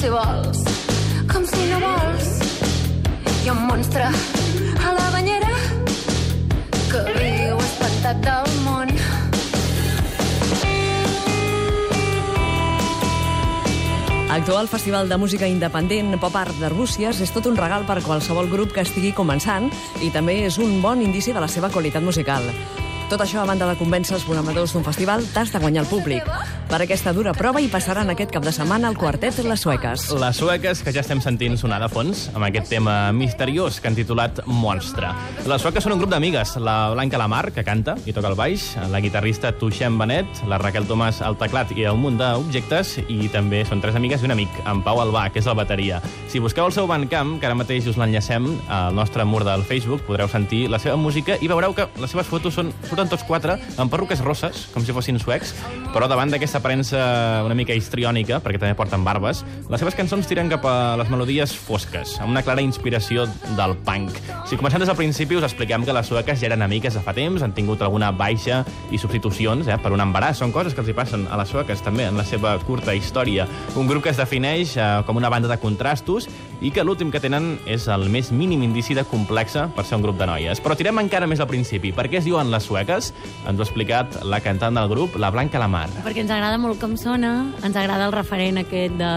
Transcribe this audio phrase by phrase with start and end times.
[0.00, 0.60] si vols,
[1.28, 2.28] com si no vols.
[3.42, 5.50] Hi ha un monstre a la banyera
[6.88, 8.92] que viu espantat del món.
[14.30, 18.48] Actuar al Festival de Música Independent Pop Art d'Arbúcies és tot un regal per qualsevol
[18.48, 19.68] grup que estigui començant
[20.00, 22.48] i també és un bon indici de la seva qualitat musical.
[23.12, 26.59] Tot això, a banda de convèncer els programadors d'un festival, t'has de guanyar el públic.
[26.70, 30.04] Per aquesta dura prova hi passaran aquest cap de setmana el quartet Les Sueques.
[30.14, 33.96] Les sueques que ja estem sentint sonar de fons amb aquest tema misteriós que han
[33.98, 35.10] titulat Monstre.
[35.50, 38.68] Les sueques són un grup d'amigues, la Blanca Lamar, que canta i toca el baix,
[38.92, 43.64] la guitarrista Tuixem Benet, la Raquel Tomàs al teclat i un munt d'objectes, i també
[43.66, 45.98] són tres amigues i un amic, en Pau Albà, que és la bateria.
[46.30, 50.06] Si busqueu el seu Bandcamp, que ara mateix us l'enllacem al nostre mur del Facebook,
[50.06, 53.58] podreu sentir la seva música i veureu que les seves fotos són, surten tots quatre
[53.74, 55.56] amb perruques rosses, com si fossin suecs,
[55.90, 59.42] però davant d'aquesta aparença una mica histriònica, perquè també porten barbes,
[59.72, 63.26] les seves cançons tiren cap a les melodies fosques, amb una clara inspiració
[63.58, 64.14] del punk.
[64.48, 67.14] Si comencem des del principi, us expliquem que les sueques ja eren amigues de fa
[67.16, 70.40] temps, han tingut alguna baixa i substitucions eh, per un embaràs.
[70.40, 73.48] Són coses que els hi passen a les sueques també en la seva curta història.
[73.80, 76.28] Un grup que es defineix eh, com una banda de contrastos
[76.60, 80.04] i que l'últim que tenen és el més mínim indici de complexa per ser un
[80.04, 80.60] grup de noies.
[80.60, 81.94] Però tirem encara més al principi.
[81.96, 83.12] Per què es diuen les sueques?
[83.46, 85.86] Ens ho ha explicat la cantant del grup, la Blanca Lamar.
[86.04, 87.30] Perquè ens agrada molt com sona,
[87.62, 89.10] ens agrada el referent aquest de,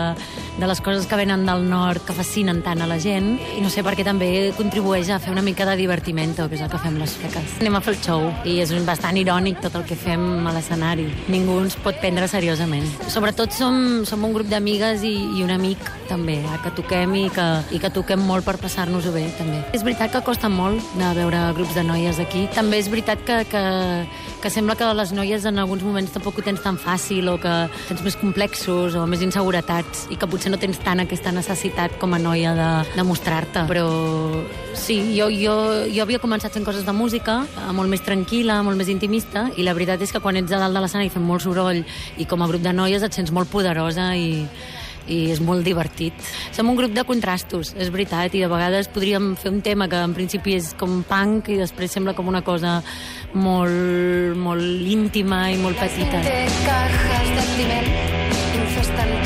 [0.57, 3.71] de les coses que venen del nord, que fascinen tant a la gent, i no
[3.73, 6.99] sé, perquè també contribueix a fer una mica de divertiment, que és el que fem
[7.01, 7.57] les feques.
[7.61, 11.07] Anem a fer el show, i és bastant irònic tot el que fem a l'escenari.
[11.33, 12.85] Ningú ens pot prendre seriosament.
[13.09, 17.25] Sobretot som, som un grup d'amigues i, i un amic, també, eh, que toquem i
[17.33, 19.63] que, i que toquem molt per passar-nos-ho bé, també.
[19.73, 22.45] És veritat que costa molt de veure grups de noies aquí.
[22.53, 23.63] També és veritat que, que,
[24.43, 27.53] que sembla que les noies en alguns moments tampoc ho tens tan fàcil o que
[27.87, 32.13] tens més complexos o més inseguretats i que potser no tens tant aquesta necessitat com
[32.15, 33.65] a noia de, de mostrar-te.
[33.69, 33.87] Però
[34.77, 35.55] sí, jo, jo,
[35.93, 39.65] jo havia començat fent coses de música, eh, molt més tranquil·la, molt més intimista, i
[39.67, 41.83] la veritat és que quan ets a dalt de l'escenari fent molt soroll
[42.17, 44.43] i com a grup de noies et sents molt poderosa i,
[45.07, 46.15] i és molt divertit.
[46.55, 49.99] Som un grup de contrastos, és veritat, i de vegades podríem fer un tema que
[49.99, 52.79] en principi és com punk i després sembla com una cosa
[53.33, 56.23] molt, molt íntima i molt petita.
[56.23, 57.93] De cajas de ciment
[58.63, 59.22] infestan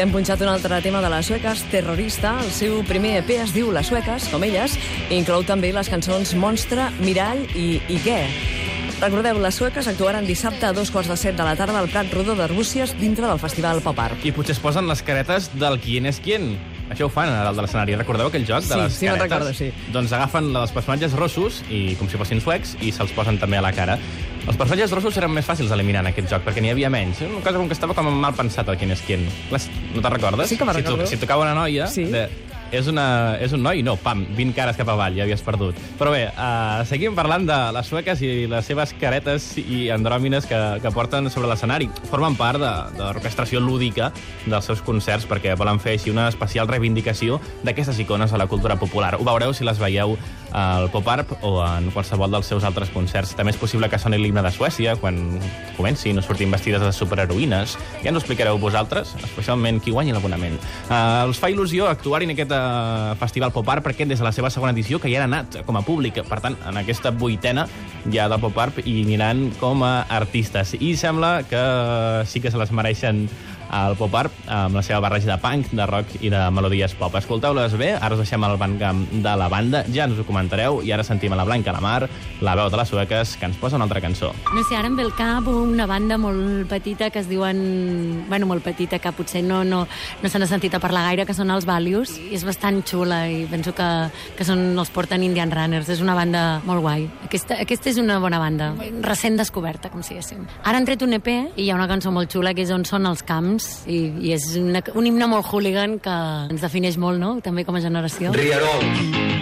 [0.00, 2.30] T'hem punxat un altre tema de les sueques, Terrorista.
[2.40, 4.78] El seu primer EP es diu Les sueques, com elles,
[5.10, 8.16] i inclou també les cançons Monstre, Mirall i I què?
[9.02, 12.08] Recordeu, les sueques actuaran dissabte a dos quarts de set de la tarda al Prat
[12.16, 14.24] Rodó d'Arbúcies dintre del Festival Pop Art.
[14.24, 16.54] I potser es posen les caretes del quién és quién.
[16.90, 17.94] Això ho fan a dalt de l'escenari.
[18.00, 19.28] Recordeu aquell joc de Sí, les sí, caretes?
[19.28, 19.68] recordo, sí.
[19.92, 23.60] Doncs agafen la dels personatges rossos, i com si fossin suecs, i se'ls posen també
[23.60, 23.98] a la cara.
[24.50, 27.20] Els personatges rossos eren més fàcils d'eliminar en aquest joc, perquè n'hi havia menys.
[27.22, 29.28] Una cosa com que estava com mal pensat el quién és quién.
[29.52, 30.48] Les- No te'n recordes?
[30.50, 31.06] Sí que me'n si, recordo.
[31.06, 32.04] si tocava una noia, Sí.
[32.04, 32.24] de,
[32.72, 33.82] és, una, és un noi?
[33.86, 35.78] No, pam, 20 cares cap avall, ja havies perdut.
[35.98, 40.60] Però bé, uh, seguim parlant de les sueques i les seves caretes i andròmines que,
[40.82, 41.90] que porten sobre l'escenari.
[42.10, 44.10] Formen part de, de l'orquestració lúdica
[44.46, 48.78] dels seus concerts perquè volen fer així una especial reivindicació d'aquestes icones a la cultura
[48.80, 49.16] popular.
[49.18, 50.16] Ho veureu si les veieu
[50.52, 53.34] al Pop-Art o en qualsevol dels seus altres concerts.
[53.38, 55.18] També és possible que soni l'himne de Suècia quan
[55.76, 57.76] comencin o surtin vestides de superheroïnes.
[58.02, 60.58] Ja ens ho explicareu vosaltres, especialment qui guanyi l'abonament.
[60.88, 64.50] Uh, els fa il·lusió actuar en aquest uh, festival Pop-Art perquè des de la seva
[64.52, 67.66] segona edició, que ja han anat com a públic, per tant, en aquesta vuitena
[68.12, 70.76] ja del Pop-Art hi aniran com a artistes.
[70.78, 71.64] I sembla que
[72.28, 73.26] sí que se les mereixen
[73.70, 77.14] al Pop Art amb la seva barreja de punk, de rock i de melodies pop.
[77.16, 80.92] Escolteu-les bé, ara us deixem el bandcamp de la banda, ja ens ho comentareu, i
[80.92, 82.08] ara sentim a la Blanca la Mar,
[82.42, 84.32] la veu de les sueques, que ens posa una altra cançó.
[84.54, 88.24] No sé, ara em ve al cap una banda molt petita que es diuen...
[88.28, 89.84] Bueno, molt petita, que potser no, no,
[90.22, 92.16] no se n'ha sentit a parlar gaire, que són els Valius.
[92.18, 93.88] I és bastant xula i penso que,
[94.38, 95.90] que són, els porten Indian Runners.
[95.90, 97.06] És una banda molt guai.
[97.26, 98.72] Aquesta, aquesta és una bona banda,
[99.06, 100.46] recent descoberta, com si diguéssim.
[100.64, 102.84] Ara han tret un EP i hi ha una cançó molt xula que és On
[102.86, 106.16] són els camps i, i és una, un himne molt hooligan que
[106.50, 108.34] ens defineix molt, no?, també com a generació.
[108.36, 109.39] Rierol.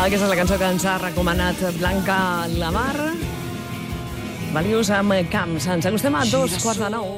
[0.00, 2.16] Aquesta és la cançó que ens ha recomanat Blanca
[2.56, 3.10] Lamar.
[4.54, 5.68] Valius amb Camps.
[5.76, 7.12] Ens acostem a dos quarts de nou.